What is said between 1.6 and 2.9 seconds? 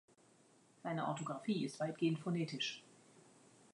ist weitgehend phonetisch.